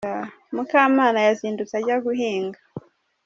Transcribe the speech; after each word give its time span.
Mukamana 0.55 1.19
yazindutse 1.27 1.73
ajya 1.79 1.97
guhinga. 2.05 2.59